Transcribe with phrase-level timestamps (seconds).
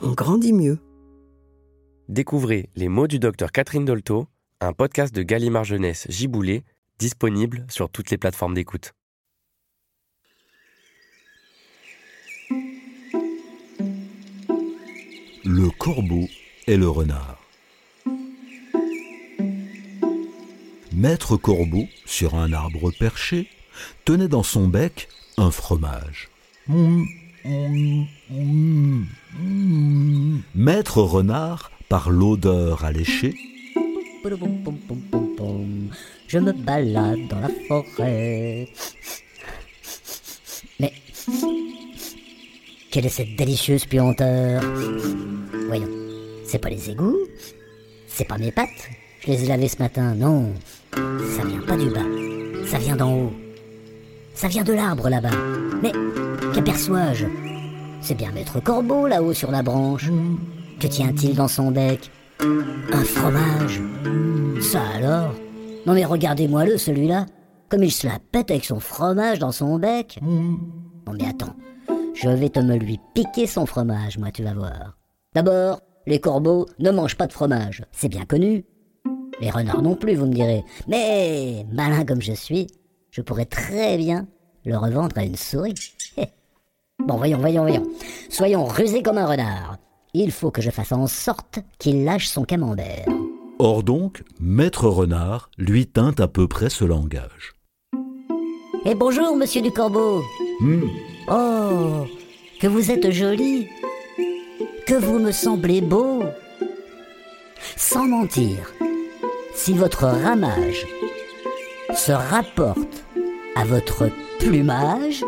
[0.00, 0.78] on grandit mieux.
[2.08, 4.28] Découvrez Les mots du docteur Catherine Dolto,
[4.60, 6.64] un podcast de Gallimard Jeunesse Giboulé,
[6.98, 8.94] disponible sur toutes les plateformes d'écoute.
[15.44, 16.26] Le corbeau
[16.66, 17.38] et le renard.
[20.92, 23.48] Maître Corbeau, sur un arbre perché,
[24.04, 26.28] tenait dans son bec un fromage.
[30.68, 33.34] Maître Renard, par l'odeur alléchée,
[36.26, 38.68] Je me balade dans la forêt.
[40.78, 40.92] Mais
[42.90, 44.62] quelle est cette délicieuse puanteur?
[45.68, 45.88] Voyons,
[46.44, 47.16] c'est pas les égouts,
[48.06, 48.90] c'est pas mes pattes.
[49.20, 50.52] Je les ai lavées ce matin, non.
[50.92, 52.04] Ça vient pas du bas,
[52.66, 53.32] ça vient d'en haut.
[54.34, 55.30] Ça vient de l'arbre là-bas.
[55.82, 55.92] Mais
[56.54, 57.24] qu'aperçois-je?
[58.02, 60.10] C'est bien Maître Corbeau là-haut sur la branche.
[60.80, 63.80] Que tient-il dans son bec Un fromage.
[64.60, 65.34] Ça alors
[65.86, 67.26] Non mais regardez-moi-le celui-là.
[67.68, 70.20] Comme il se la pète avec son fromage dans son bec.
[70.22, 71.56] Non mais attends.
[72.14, 74.96] Je vais te me lui piquer son fromage, moi tu vas voir.
[75.34, 77.84] D'abord, les corbeaux ne mangent pas de fromage.
[77.90, 78.64] C'est bien connu.
[79.40, 80.64] Les renards non plus, vous me direz.
[80.86, 82.68] Mais, malin comme je suis,
[83.10, 84.26] je pourrais très bien
[84.64, 85.74] le revendre à une souris.
[87.06, 87.86] Bon, voyons, voyons, voyons.
[88.28, 89.78] Soyons rusés comme un renard.
[90.20, 93.06] Il faut que je fasse en sorte qu'il lâche son camembert.
[93.60, 97.54] Or donc, Maître Renard lui tint à peu près ce langage.
[98.84, 100.20] Et bonjour, monsieur du corbeau.
[100.60, 100.88] Hmm,
[101.30, 102.04] Oh,
[102.60, 103.68] que vous êtes joli.
[104.88, 106.24] Que vous me semblez beau.
[107.76, 108.72] Sans mentir,
[109.54, 110.84] si votre ramage
[111.94, 113.04] se rapporte
[113.54, 114.08] à votre
[114.40, 115.22] plumage,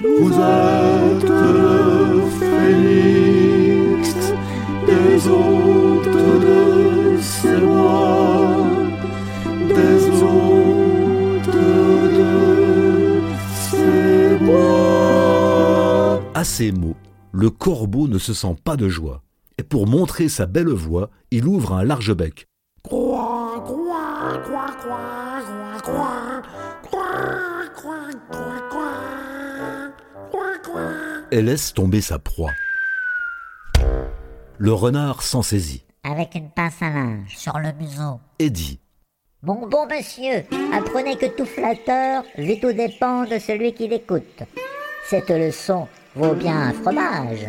[0.00, 1.45] Vous êtes
[16.36, 16.96] À ces mots,
[17.32, 19.22] le corbeau ne se sent pas de joie,
[19.56, 22.46] et pour montrer sa belle voix, il ouvre un large bec.
[31.30, 32.52] Et laisse tomber sa proie.
[34.58, 35.86] Le renard s'en saisit.
[36.04, 38.20] Avec une pince à linge sur le museau.
[38.38, 38.78] Et dit
[39.42, 44.42] Bon, bon monsieur, apprenez que tout flatteur vit aux dépens de celui qui l'écoute.
[45.08, 47.46] Cette leçon vaut bien un fromage,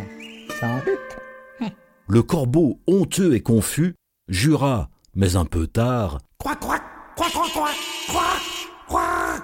[0.59, 1.71] sans doute.
[2.07, 3.95] Le corbeau, honteux et confus,
[4.27, 6.79] jura, mais un peu tard, Croix, croix,
[7.15, 7.69] croix, croix, croix,
[8.07, 8.21] croix,
[8.87, 9.41] croix,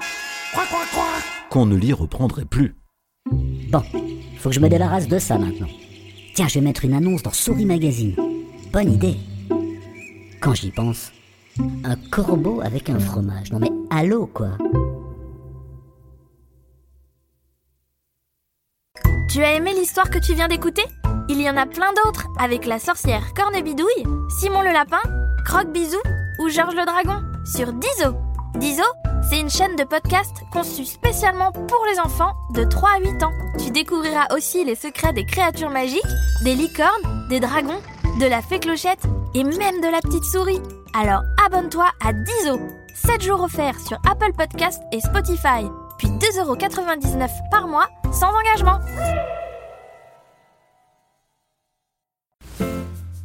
[0.51, 1.03] croix, croix, croix.
[1.49, 2.75] qu'on ne l'y reprendrait plus.
[3.71, 3.81] Bon,
[4.37, 5.67] faut que je me débarrasse de ça maintenant.
[6.35, 8.15] Tiens, je vais mettre une annonce dans Souris Magazine.
[8.71, 9.15] Bonne idée.
[10.39, 11.11] Quand j'y pense,
[11.83, 13.51] un corbeau avec un fromage.
[13.51, 14.57] Non mais allô quoi?
[19.33, 20.83] Tu as aimé l'histoire que tu viens d'écouter?
[21.27, 24.05] Il y en a plein d'autres avec la sorcière Cornebidouille,
[24.39, 25.01] Simon le lapin,
[25.43, 25.97] Croque Bisou
[26.37, 28.15] ou Georges le dragon sur Dizo.
[28.57, 28.83] Dizo,
[29.27, 33.31] C'est une chaîne de podcast conçue spécialement pour les enfants de 3 à 8 ans.
[33.57, 36.03] Tu découvriras aussi les secrets des créatures magiques,
[36.43, 37.81] des licornes, des dragons,
[38.19, 39.01] de la fée clochette
[39.33, 40.61] et même de la petite souris.
[40.93, 42.59] Alors abonne-toi à Dizo,
[42.93, 45.65] 7 jours offerts sur Apple Podcast et Spotify,
[45.97, 48.79] puis 2,99€ par mois sans engagement.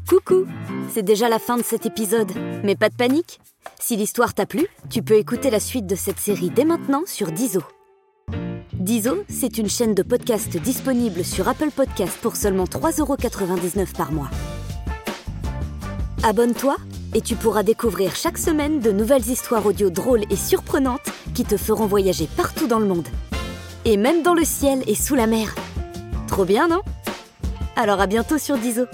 [0.08, 0.46] Coucou
[0.90, 2.32] C'est déjà la fin de cet épisode,
[2.64, 3.40] mais pas de panique
[3.78, 7.30] Si l'histoire t'a plu, tu peux écouter la suite de cette série dès maintenant sur
[7.30, 7.60] Dizo.
[8.72, 14.30] Dizo, c'est une chaîne de podcast disponible sur Apple Podcast pour seulement 3,99€ par mois.
[16.22, 16.76] Abonne-toi
[17.14, 21.56] et tu pourras découvrir chaque semaine de nouvelles histoires audio drôles et surprenantes qui te
[21.56, 23.06] feront voyager partout dans le monde.
[23.84, 25.54] Et même dans le ciel et sous la mer.
[26.26, 26.80] Trop bien, non?
[27.76, 28.86] Alors à bientôt sur Dizo